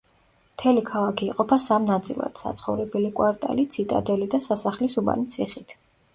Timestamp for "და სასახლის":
4.35-4.99